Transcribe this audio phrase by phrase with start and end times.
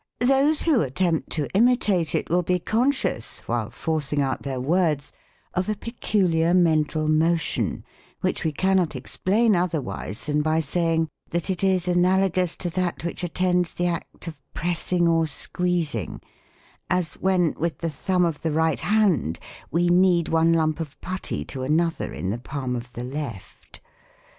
[0.21, 5.13] Those who attempt to imitate it will be conscious, while forcing out their words,
[5.53, 7.83] of a peculiar mental motion,
[8.21, 13.23] which we cannot explain otherwise than by saying, that it is analogous to that which
[13.23, 16.19] attends the act of pressing or squeezing;
[16.89, 19.37] as when, with the thumb of the right hand,
[19.69, 23.81] we knead one lump of putty to another, in the palm of the left.